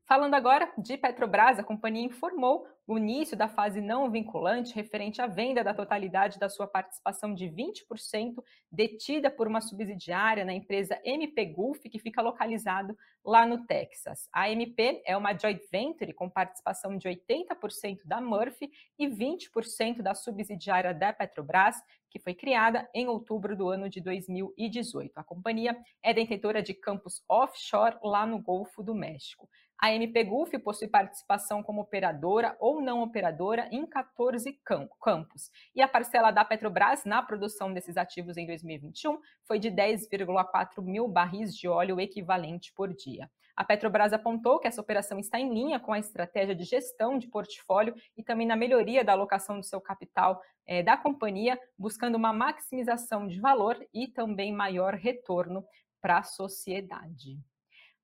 Falando 0.08 0.36
agora 0.36 0.72
de 0.78 0.96
Petrobras, 0.96 1.60
a 1.60 1.64
companhia 1.66 2.06
informou 2.06 2.66
o 2.88 2.98
início 2.98 3.36
da 3.36 3.50
fase 3.50 3.82
não 3.82 4.10
vinculante 4.10 4.74
referente 4.74 5.22
à 5.22 5.28
venda 5.28 5.62
da 5.62 5.74
totalidade 5.74 6.40
da 6.40 6.48
sua 6.48 6.66
participação 6.66 7.34
de 7.34 7.48
20% 7.48 8.42
detida 8.72 9.30
por 9.30 9.46
uma 9.46 9.60
subsidiária 9.60 10.46
na 10.46 10.54
empresa 10.54 10.98
MP 11.04 11.48
Gulf, 11.48 11.82
que 11.82 12.00
fica 12.00 12.22
localizado 12.22 12.98
lá 13.26 13.46
no 13.46 13.66
Texas. 13.66 14.30
A 14.32 14.50
MP 14.50 15.02
é 15.06 15.18
uma 15.18 15.38
joint 15.38 15.62
venture 15.70 16.14
com 16.14 16.30
participação 16.30 16.98
de 16.98 17.10
80% 17.10 18.00
da 18.06 18.22
Murphy 18.22 18.72
e 18.98 19.10
20% 19.10 20.02
da 20.02 20.16
subsidiária 20.16 20.94
da 20.94 21.12
Petrobras, 21.12 21.76
que 22.10 22.20
foi 22.20 22.34
criada 22.34 22.90
em 22.94 23.10
outubro 23.10 23.58
do 23.58 23.68
ano 23.68 23.90
de 23.90 24.00
2018. 24.00 25.18
A 25.18 25.24
companhia 25.26 25.78
é 26.02 26.14
detentora 26.14 26.64
de 26.64 26.74
campos 26.74 27.22
offshore 27.28 27.98
lá 28.02 28.26
no 28.26 28.40
Golfo 28.40 28.82
do 28.82 28.96
México. 28.96 29.50
A 29.80 29.94
MP 29.94 30.24
Gulf 30.24 30.52
possui 30.64 30.88
participação 30.88 31.62
como 31.62 31.82
operadora 31.82 32.58
ou 32.60 32.82
não 32.82 33.04
operadora 33.04 33.70
em 33.72 33.86
14 33.86 34.60
campos. 35.00 35.52
E 35.76 35.84
a 35.84 35.88
parcela 35.88 36.32
da 36.32 36.44
Petrobras 36.44 37.06
na 37.06 37.22
produção 37.22 37.72
desses 37.72 37.96
ativos 37.96 38.38
em 38.38 38.48
2021 38.48 39.20
foi 39.46 39.60
de 39.60 39.70
10,4 39.70 40.82
mil 40.82 41.08
barris 41.08 41.56
de 41.56 41.68
óleo 41.68 42.00
equivalente 42.00 42.74
por 42.74 42.92
dia. 42.92 43.30
A 43.56 43.64
Petrobras 43.64 44.14
apontou 44.14 44.60
que 44.60 44.68
essa 44.68 44.82
operação 44.82 45.20
está 45.20 45.40
em 45.40 45.54
linha 45.54 45.80
com 45.80 45.94
a 45.94 46.00
estratégia 46.00 46.56
de 46.56 46.64
gestão 46.64 47.18
de 47.18 47.28
portfólio 47.28 47.94
e 48.16 48.24
também 48.24 48.48
na 48.48 48.56
melhoria 48.56 49.04
da 49.04 49.14
alocação 49.14 49.60
do 49.60 49.66
seu 49.66 49.80
capital 49.80 50.42
é, 50.66 50.82
da 50.82 50.98
companhia, 50.98 51.60
buscando 51.78 52.16
uma 52.16 52.34
maximização 52.34 53.28
de 53.28 53.40
valor 53.40 53.78
e 53.94 54.08
também 54.08 54.52
maior 54.52 54.96
retorno 54.96 55.64
para 56.02 56.20
a 56.20 56.24
sociedade. 56.24 57.40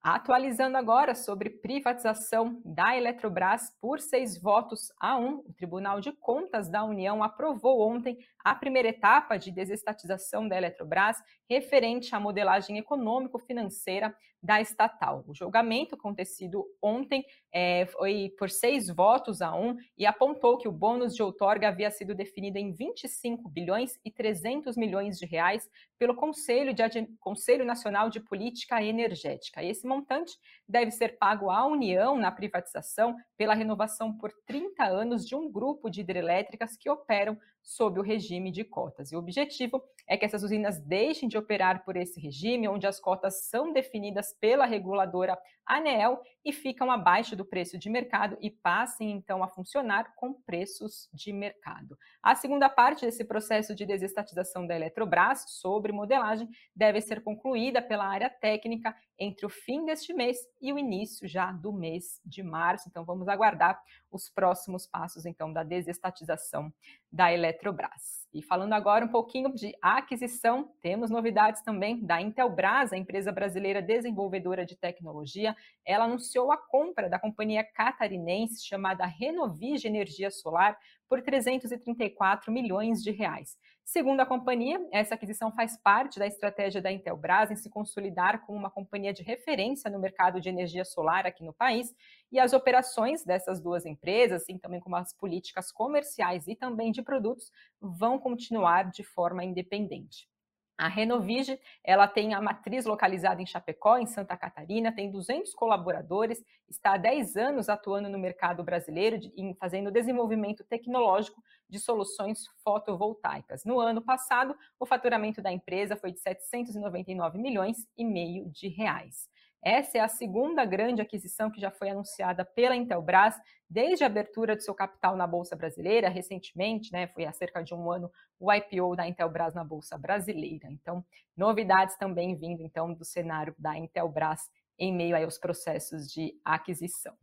Atualizando 0.04 0.78
agora 0.78 1.16
sobre 1.16 1.50
privatização 1.50 2.62
da 2.66 2.94
Eletrobras 2.98 3.74
por 3.80 4.02
seis 4.02 4.38
votos 4.38 4.92
a 5.00 5.18
um, 5.18 5.36
o 5.48 5.54
Tribunal 5.54 6.02
de 6.02 6.12
Contas 6.12 6.68
da 6.68 6.84
União 6.84 7.24
aprovou 7.24 7.80
ontem 7.90 8.18
a 8.44 8.54
primeira 8.54 8.90
etapa 8.90 9.38
de 9.38 9.52
desestatização 9.52 10.48
da 10.48 10.58
Eletrobras 10.58 11.18
referente 11.50 12.14
à 12.14 12.20
modelagem 12.20 12.78
econômico-financeira 12.78 14.14
da 14.44 14.60
estatal. 14.60 15.24
O 15.26 15.34
julgamento 15.34 15.96
acontecido 15.96 16.66
ontem 16.82 17.26
é, 17.50 17.86
foi 17.86 18.34
por 18.38 18.50
seis 18.50 18.90
votos 18.90 19.42
a 19.42 19.56
um 19.56 19.78
e 19.98 20.06
apontou 20.06 20.58
que 20.58 20.68
o 20.68 20.72
bônus 20.72 21.16
de 21.16 21.24
outorga 21.24 21.70
havia 21.70 21.90
sido 21.90 22.14
definido 22.14 22.58
em 22.58 22.74
25 22.74 23.48
bilhões 23.48 23.98
e 24.04 24.12
300 24.12 24.76
milhões 24.76 25.18
de 25.18 25.26
reais 25.26 25.70
pelo 25.98 26.14
Conselho, 26.14 26.74
de, 26.74 26.84
Conselho 27.22 27.64
Nacional 27.64 28.10
de 28.10 28.20
Política 28.20 28.84
Energética. 28.84 29.64
Esse 29.64 29.88
montante 29.88 30.34
deve 30.68 30.92
ser 30.92 31.18
pago 31.18 31.50
à 31.50 31.66
União 31.66 32.18
na 32.18 32.30
privatização 32.30 33.16
pela 33.38 33.54
renovação 33.54 34.12
por 34.18 34.30
30 34.46 34.84
anos 34.84 35.26
de 35.26 35.36
um 35.36 35.50
grupo 35.50 35.90
de 35.90 36.02
hidrelétricas 36.02 36.76
que 36.76 36.90
operam 36.90 37.38
sob 37.62 37.98
o 37.98 38.04
regime 38.04 38.33
de 38.52 38.63
cotas. 38.63 39.12
E 39.12 39.16
o 39.16 39.20
objetivo 39.20 39.84
é 40.08 40.18
que 40.18 40.25
essas 40.25 40.44
usinas 40.44 40.80
deixem 40.80 41.30
de 41.30 41.38
operar 41.38 41.84
por 41.84 41.96
esse 41.96 42.20
regime, 42.20 42.68
onde 42.68 42.88
as 42.88 43.00
cotas 43.00 43.46
são 43.46 43.72
definidas 43.72 44.34
pela 44.40 44.66
reguladora 44.66 45.38
ANEEL 45.66 46.22
e 46.44 46.52
ficam 46.52 46.92
abaixo 46.92 47.36
do 47.36 47.46
preço 47.46 47.78
de 47.78 47.90
mercado 47.90 48.38
e 48.42 48.50
passem 48.50 49.12
então 49.12 49.42
a 49.44 49.48
funcionar 49.48 50.13
com 50.16 50.34
preços 50.34 51.10
de 51.13 51.32
mercado. 51.32 51.98
A 52.22 52.36
segunda 52.36 52.70
parte 52.70 53.06
desse 53.06 53.24
processo 53.24 53.74
de 53.74 53.86
desestatização 53.86 54.68
da 54.68 54.75
Eletrobras 54.75 55.46
sobre 55.48 55.92
modelagem 55.92 56.50
deve 56.75 57.00
ser 57.00 57.24
concluída 57.24 57.82
pela 57.82 58.06
área 58.06 58.30
técnica 58.30 58.96
entre 59.18 59.46
o 59.46 59.50
fim 59.50 59.86
deste 59.86 60.13
mês 60.13 60.38
e 60.62 60.74
o 60.74 60.78
início 60.78 61.28
já 61.28 61.52
do 61.52 61.72
mês 61.72 62.20
de 62.25 62.44
março. 62.44 62.90
Então 62.90 63.06
vamos 63.06 63.28
aguardar 63.28 63.82
os 64.15 64.29
próximos 64.29 64.86
passos 64.88 65.25
então 65.25 65.51
da 65.51 65.63
desestatização 65.63 66.74
da 67.12 67.32
Eletrobras. 67.32 68.27
E 68.34 68.41
falando 68.41 68.74
agora 68.74 69.05
um 69.05 69.10
pouquinho 69.10 69.53
de 69.53 69.75
aquisição, 69.82 70.72
temos 70.82 71.12
novidades 71.12 71.62
também 71.62 72.03
da 72.03 72.20
Intelbras, 72.20 72.91
a 72.91 72.98
empresa 72.98 73.32
brasileira 73.32 73.82
desenvolvedora 73.82 74.65
de 74.65 74.75
tecnologia. 74.75 75.55
Ela 75.86 76.05
anunciou 76.05 76.51
a 76.51 76.58
compra 76.58 77.08
da 77.08 77.20
companhia 77.20 77.63
catarinense 77.63 78.65
chamada 78.65 79.05
Renovige 79.05 79.88
Energia 79.88 80.32
Solar 80.32 80.77
por 81.08 81.22
334 81.22 82.51
milhões 82.51 83.03
de 83.03 83.12
reais. 83.12 83.55
Segundo 83.86 84.22
a 84.22 84.25
companhia, 84.25 84.79
essa 84.91 85.13
aquisição 85.13 85.51
faz 85.51 85.77
parte 85.77 86.17
da 86.17 86.25
estratégia 86.25 86.82
da 86.82 86.91
Intelbras 86.91 87.51
em 87.51 87.55
se 87.55 87.70
consolidar 87.70 88.46
como 88.46 88.58
uma 88.58 88.72
companhia 88.72 89.13
de 89.13 89.22
referência 89.22 89.91
no 89.91 90.00
mercado 90.00 90.39
de 90.39 90.48
energia 90.48 90.86
solar 90.86 91.27
aqui 91.27 91.43
no 91.43 91.53
país, 91.53 91.93
e 92.34 92.40
as 92.40 92.52
operações 92.52 93.24
dessas 93.24 93.62
duas 93.62 93.86
empresas, 93.86 94.42
assim 94.42 94.58
também 94.58 94.80
como 94.80 94.96
as 94.96 95.13
políticas 95.13 95.72
comerciais 95.72 96.48
e 96.48 96.56
também 96.56 96.92
de 96.92 97.04
produtos, 97.04 97.52
vão 97.80 98.18
continuar 98.18 98.90
de 98.90 99.04
forma 99.04 99.44
independente. 99.44 100.28
A 100.75 100.88
Renovige, 100.88 101.60
ela 101.84 102.08
tem 102.08 102.34
a 102.34 102.42
matriz 102.42 102.86
localizada 102.86 103.40
em 103.40 103.46
Chapecó, 103.46 104.00
em 104.00 104.08
Santa 104.08 104.36
Catarina, 104.36 104.92
tem 104.92 105.12
200 105.12 105.54
colaboradores, 105.54 106.44
está 106.68 106.96
há 106.96 106.98
10 106.98 107.38
anos 107.38 107.70
atuando 107.70 108.10
no 108.10 108.18
mercado 108.18 108.63
brasileiro, 108.63 109.20
em, 109.38 109.54
fazendo 109.54 109.92
desenvolvimento 109.92 110.63
tecnológico 110.63 111.40
de 111.70 111.78
soluções 111.78 112.48
fotovoltaicas. 112.63 113.63
No 113.63 113.80
ano 113.80 114.02
passado, 114.02 114.58
o 114.80 114.88
faturamento 114.88 115.40
da 115.40 115.52
empresa 115.52 115.96
foi 115.96 116.12
de 116.12 116.20
799 116.20 117.38
milhões 117.38 117.88
e 117.96 118.04
meio 118.04 118.50
de 118.50 118.68
reais. 118.70 119.30
Essa 119.63 119.98
é 119.98 120.01
a 120.01 120.10
segunda 120.10 120.65
grande 120.65 121.01
aquisição 121.01 121.50
que 121.50 121.62
já 121.62 121.72
foi 121.72 121.89
anunciada 121.89 122.43
pela 122.43 122.75
Intelbras 122.75 123.36
desde 123.70 124.03
a 124.03 124.08
abertura 124.08 124.55
do 124.55 124.62
seu 124.62 124.75
capital 124.75 125.15
na 125.15 125.25
Bolsa 125.25 125.55
Brasileira, 125.55 126.10
recentemente, 126.10 126.91
né, 126.91 127.08
foi 127.08 127.25
há 127.25 127.32
cerca 127.32 127.63
de 127.63 127.74
um 127.74 127.89
ano 127.89 128.12
o 128.39 128.51
IPO 128.51 128.96
da 128.96 129.08
Intelbras 129.08 129.55
na 129.55 129.63
Bolsa 129.63 129.98
Brasileira. 129.98 130.67
Então, 130.70 131.03
novidades 131.36 131.98
também 131.98 132.36
vindo 132.36 132.62
então 132.62 132.93
do 132.93 133.05
cenário 133.05 133.55
da 133.58 133.77
Intelbras 133.77 134.50
em 134.77 134.93
meio 134.93 135.15
aos 135.15 135.38
processos 135.38 136.12
de 136.12 136.34
aquisição. 136.43 137.15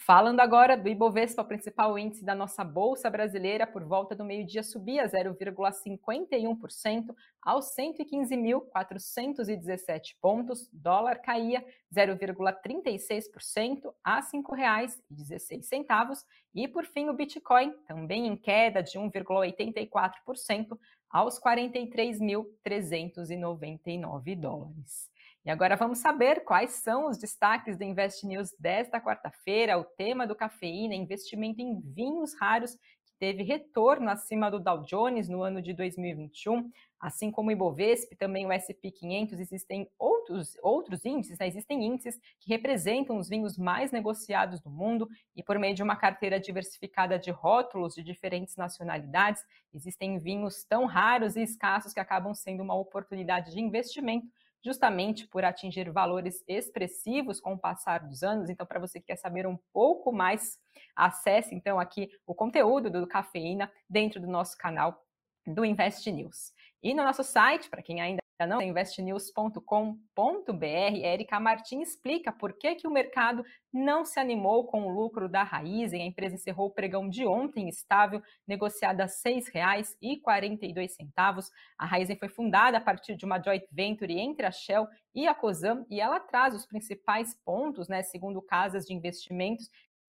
Falando 0.00 0.38
agora 0.40 0.76
do 0.76 0.88
Ibovespa, 0.88 1.42
o 1.42 1.44
principal 1.44 1.98
índice 1.98 2.24
da 2.24 2.32
nossa 2.34 2.62
bolsa 2.62 3.10
brasileira, 3.10 3.66
por 3.66 3.82
volta 3.84 4.14
do 4.14 4.24
meio-dia 4.24 4.62
subia 4.62 5.04
0,51% 5.06 7.14
aos 7.42 7.74
115.417 7.76 10.14
pontos, 10.20 10.70
dólar 10.72 11.20
caía 11.20 11.64
0,36% 11.92 13.92
a 14.02 14.20
R$ 14.20 14.26
5,16 14.32 16.24
e 16.54 16.68
por 16.68 16.86
fim 16.86 17.08
o 17.08 17.12
Bitcoin, 17.12 17.72
também 17.86 18.28
em 18.28 18.36
queda 18.36 18.80
de 18.82 18.98
1,84% 18.98 20.78
aos 21.10 21.40
43.399 21.40 24.40
dólares. 24.40 25.10
E 25.48 25.50
agora 25.50 25.76
vamos 25.76 26.00
saber 26.00 26.44
quais 26.44 26.72
são 26.72 27.08
os 27.08 27.16
destaques 27.16 27.78
do 27.78 27.82
Invest 27.82 28.26
News 28.26 28.54
desta 28.60 29.00
quarta-feira. 29.00 29.78
O 29.78 29.82
tema 29.82 30.26
do 30.26 30.36
cafeína, 30.36 30.94
investimento 30.94 31.62
em 31.62 31.80
vinhos 31.80 32.34
raros, 32.38 32.74
que 32.74 33.14
teve 33.18 33.42
retorno 33.44 34.10
acima 34.10 34.50
do 34.50 34.60
Dow 34.60 34.84
Jones 34.84 35.26
no 35.26 35.42
ano 35.42 35.62
de 35.62 35.72
2021. 35.72 36.70
Assim 37.00 37.30
como 37.30 37.48
o 37.48 37.52
Ibovespa, 37.52 38.14
também 38.14 38.44
o 38.44 38.52
S&P 38.52 38.90
500, 38.90 39.40
existem 39.40 39.88
outros, 39.98 40.54
outros 40.62 41.06
índices, 41.06 41.38
né? 41.38 41.48
existem 41.48 41.82
índices 41.82 42.20
que 42.38 42.50
representam 42.50 43.16
os 43.16 43.30
vinhos 43.30 43.56
mais 43.56 43.90
negociados 43.90 44.60
do 44.60 44.68
mundo 44.68 45.08
e 45.34 45.42
por 45.42 45.58
meio 45.58 45.74
de 45.74 45.82
uma 45.82 45.96
carteira 45.96 46.38
diversificada 46.38 47.18
de 47.18 47.30
rótulos 47.30 47.94
de 47.94 48.02
diferentes 48.02 48.54
nacionalidades, 48.54 49.42
existem 49.72 50.18
vinhos 50.18 50.62
tão 50.64 50.84
raros 50.84 51.36
e 51.36 51.42
escassos 51.42 51.94
que 51.94 52.00
acabam 52.00 52.34
sendo 52.34 52.62
uma 52.62 52.74
oportunidade 52.74 53.50
de 53.50 53.60
investimento 53.62 54.28
justamente 54.64 55.26
por 55.26 55.44
atingir 55.44 55.90
valores 55.90 56.42
expressivos 56.46 57.40
com 57.40 57.54
o 57.54 57.58
passar 57.58 58.06
dos 58.06 58.22
anos. 58.22 58.50
Então, 58.50 58.66
para 58.66 58.80
você 58.80 59.00
que 59.00 59.06
quer 59.06 59.16
saber 59.16 59.46
um 59.46 59.58
pouco 59.72 60.12
mais, 60.12 60.58
acesse 60.94 61.54
então 61.54 61.78
aqui 61.78 62.10
o 62.26 62.34
conteúdo 62.34 62.90
do 62.90 63.06
Cafeína 63.06 63.70
dentro 63.88 64.20
do 64.20 64.26
nosso 64.26 64.56
canal 64.56 65.04
do 65.46 65.64
Invest 65.64 66.10
News. 66.10 66.52
E 66.82 66.94
no 66.94 67.02
nosso 67.02 67.24
site, 67.24 67.68
para 67.70 67.82
quem 67.82 68.00
ainda 68.00 68.20
não? 68.46 68.62
investnews.com.br. 68.62 71.02
Érica 71.02 71.40
Martins 71.40 71.88
explica 71.90 72.32
por 72.32 72.52
que, 72.52 72.76
que 72.76 72.86
o 72.86 72.90
mercado 72.90 73.44
não 73.72 74.04
se 74.04 74.20
animou 74.20 74.66
com 74.66 74.86
o 74.86 74.90
lucro 74.90 75.28
da 75.28 75.42
Raizen. 75.42 76.02
A 76.02 76.06
empresa 76.06 76.34
encerrou 76.34 76.68
o 76.68 76.72
pregão 76.72 77.08
de 77.08 77.26
ontem 77.26 77.68
estável, 77.68 78.22
negociada 78.46 79.04
a 79.04 79.06
R$ 79.06 79.12
6,42. 79.12 81.50
A 81.76 81.86
Raizen 81.86 82.16
foi 82.16 82.28
fundada 82.28 82.78
a 82.78 82.80
partir 82.80 83.16
de 83.16 83.24
uma 83.24 83.42
joint 83.42 83.64
venture 83.72 84.18
entre 84.18 84.46
a 84.46 84.50
Shell 84.50 84.86
e 85.14 85.26
a 85.26 85.34
Cosam 85.34 85.86
e 85.90 86.00
ela 86.00 86.20
traz 86.20 86.54
os 86.54 86.66
principais 86.66 87.34
pontos, 87.44 87.88
né, 87.88 88.02
segundo 88.02 88.40
casas 88.40 88.84
de 88.84 88.94
investimentos 88.94 89.68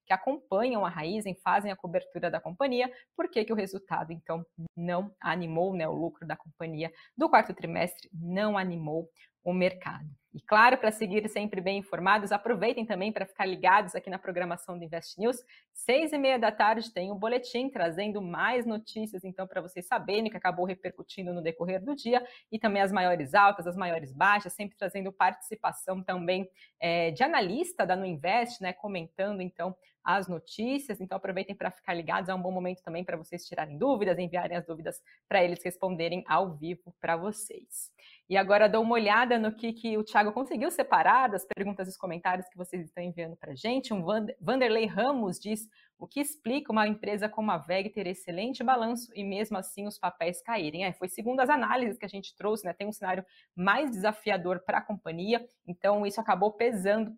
que 0.10 0.14
acompanham 0.14 0.84
a 0.84 0.90
Raizen, 0.90 1.36
fazem 1.36 1.72
a 1.72 1.76
cobertura 1.76 2.32
da 2.32 2.42
companhia, 2.42 2.92
por 3.16 3.30
que, 3.30 3.46
que 3.46 3.54
o 3.54 3.56
resultado, 3.56 4.12
então, 4.12 4.44
não 4.76 5.16
animou, 5.22 5.72
né, 5.72 5.88
o 5.88 5.94
lucro 5.94 6.26
da 6.26 6.36
companhia 6.36 6.92
do 7.16 7.30
quarto 7.30 7.54
trimestre 7.54 8.10
não 8.12 8.58
animou 8.58 9.08
o 9.44 9.54
mercado. 9.54 10.10
E 10.32 10.40
claro, 10.40 10.78
para 10.78 10.92
seguir 10.92 11.28
sempre 11.28 11.60
bem 11.60 11.80
informados, 11.80 12.32
aproveitem 12.32 12.86
também 12.86 13.12
para 13.12 13.26
ficar 13.26 13.48
ligados 13.48 13.96
aqui 13.96 14.12
na 14.12 14.20
programação 14.20 14.78
do 14.78 14.84
Invest 14.84 15.20
News. 15.20 15.44
Seis 15.74 16.14
e 16.14 16.20
meia 16.20 16.38
da 16.38 16.52
tarde 16.52 16.94
tem 16.94 17.12
um 17.12 17.16
boletim 17.18 17.68
trazendo 17.68 18.22
mais 18.22 18.64
notícias, 18.64 19.24
então, 19.24 19.48
para 19.48 19.60
vocês 19.60 19.88
saberem 19.88 20.28
o 20.28 20.30
que 20.30 20.38
acabou 20.38 20.66
repercutindo 20.66 21.34
no 21.34 21.42
decorrer 21.42 21.84
do 21.84 21.96
dia 21.96 22.24
e 22.52 22.60
também 22.60 22.80
as 22.80 22.92
maiores 22.92 23.34
altas, 23.34 23.66
as 23.66 23.76
maiores 23.76 24.14
baixas, 24.14 24.54
sempre 24.54 24.78
trazendo 24.78 25.12
participação 25.12 26.04
também 26.04 26.48
é, 26.80 27.10
de 27.10 27.24
analista 27.24 27.84
da 27.84 27.96
No 27.96 28.06
Invest, 28.06 28.62
né, 28.62 28.72
comentando 28.72 29.42
então 29.42 29.76
as 30.04 30.28
notícias. 30.28 31.02
Então, 31.02 31.18
aproveitem 31.18 31.56
para 31.56 31.72
ficar 31.72 31.96
ligados. 31.96 32.30
É 32.30 32.36
um 32.36 32.42
bom 32.42 32.52
momento 32.52 32.84
também 32.84 33.04
para 33.04 33.18
vocês 33.18 33.46
tirarem 33.48 33.78
dúvidas, 33.78 34.20
enviarem 34.20 34.58
as 34.58 34.66
dúvidas 34.66 35.02
para 35.28 35.44
eles 35.44 35.64
responderem 35.64 36.24
ao 36.28 36.56
vivo 36.56 36.94
para 37.02 37.18
vocês. 37.18 37.92
E 38.30 38.38
agora 38.38 38.70
dou 38.70 38.84
uma 38.84 38.94
olhada 38.94 39.40
no 39.40 39.52
que, 39.52 39.74
que 39.74 39.98
o 39.98 40.04
Thiago 40.04 40.32
conseguiu 40.32 40.70
separar 40.70 41.30
das 41.30 41.46
perguntas 41.46 41.88
e 41.88 41.90
os 41.90 41.98
comentários 41.98 42.48
que 42.48 42.56
vocês 42.56 42.86
estão 42.86 43.04
enviando 43.04 43.36
para 43.36 43.54
a 43.54 43.56
gente. 43.56 43.92
Um 43.92 44.06
Vanderlei 44.40 44.86
Ramos 44.86 45.40
diz 45.40 45.68
o 45.98 46.08
que 46.08 46.20
explica 46.20 46.72
uma 46.72 46.88
empresa 46.88 47.28
como 47.28 47.50
a 47.50 47.58
VEG 47.58 47.90
ter 47.90 48.06
excelente 48.06 48.64
balanço 48.64 49.12
e 49.16 49.24
mesmo 49.24 49.58
assim 49.58 49.88
os 49.88 49.98
papéis 49.98 50.44
caírem. 50.44 50.86
É, 50.86 50.94
foi 50.94 51.10
segundo 51.10 51.40
as 51.40 51.50
análises 51.50 51.98
que 51.98 52.06
a 52.06 52.10
gente 52.10 52.36
trouxe, 52.36 52.66
né? 52.66 52.72
Tem 52.72 52.88
um 52.88 52.94
cenário 52.94 53.26
mais 53.56 53.90
desafiador 53.90 54.60
para 54.60 54.78
a 54.78 54.82
companhia, 54.82 55.44
então 55.68 56.06
isso 56.06 56.22
acabou 56.22 56.52
pesando 56.52 57.12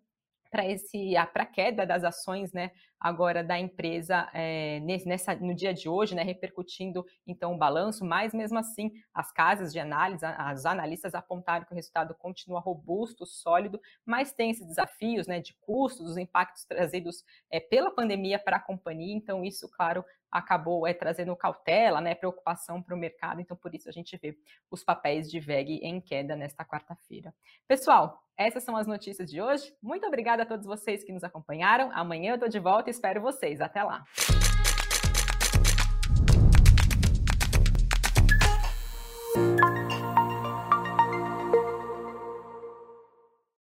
para 0.52 0.68
esse 0.68 1.14
para 1.32 1.44
a 1.44 1.46
queda 1.46 1.86
das 1.86 2.04
ações, 2.04 2.52
né, 2.52 2.70
agora 3.00 3.42
da 3.42 3.58
empresa 3.58 4.28
é, 4.34 4.80
nessa, 5.06 5.34
no 5.34 5.54
dia 5.54 5.72
de 5.72 5.88
hoje, 5.88 6.14
né, 6.14 6.22
repercutindo 6.22 7.04
então 7.26 7.54
o 7.54 7.58
balanço, 7.58 8.04
mas 8.04 8.34
mesmo 8.34 8.58
assim 8.58 8.92
as 9.14 9.32
casas 9.32 9.72
de 9.72 9.80
análise, 9.80 10.24
as 10.24 10.66
analistas 10.66 11.14
apontaram 11.14 11.64
que 11.64 11.72
o 11.72 11.74
resultado 11.74 12.14
continua 12.14 12.60
robusto, 12.60 13.24
sólido, 13.24 13.80
mas 14.04 14.32
tem 14.34 14.50
esses 14.50 14.66
desafios, 14.66 15.26
né, 15.26 15.40
de 15.40 15.54
custos, 15.62 16.10
os 16.10 16.16
impactos 16.18 16.66
trazidos 16.66 17.24
é, 17.50 17.58
pela 17.58 17.90
pandemia 17.90 18.38
para 18.38 18.58
a 18.58 18.60
companhia, 18.60 19.16
então 19.16 19.42
isso, 19.42 19.70
claro, 19.70 20.04
acabou 20.32 20.86
é, 20.86 20.94
trazendo 20.94 21.36
cautela, 21.36 22.00
né, 22.00 22.14
preocupação 22.14 22.82
para 22.82 22.94
o 22.94 22.98
mercado, 22.98 23.40
então 23.40 23.56
por 23.56 23.74
isso 23.74 23.88
a 23.88 23.92
gente 23.92 24.16
vê 24.16 24.36
os 24.70 24.82
papéis 24.82 25.30
de 25.30 25.38
VEG 25.38 25.80
em 25.82 26.00
queda 26.00 26.34
nesta 26.34 26.64
quarta-feira. 26.64 27.34
Pessoal, 27.68 28.22
essas 28.36 28.64
são 28.64 28.76
as 28.76 28.86
notícias 28.86 29.30
de 29.30 29.40
hoje. 29.40 29.74
Muito 29.82 30.06
obrigada 30.06 30.42
a 30.42 30.46
todos 30.46 30.66
vocês 30.66 31.04
que 31.04 31.12
nos 31.12 31.22
acompanharam. 31.22 31.90
Amanhã 31.92 32.30
eu 32.30 32.34
estou 32.36 32.48
de 32.48 32.58
volta 32.58 32.88
e 32.88 32.92
espero 32.92 33.20
vocês. 33.20 33.60
Até 33.60 33.82
lá! 33.82 34.04